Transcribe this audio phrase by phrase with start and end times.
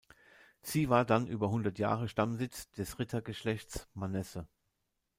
[0.63, 4.47] Sie war dann über hundert Jahre Stammsitz des Rittergeschlechts Manesse.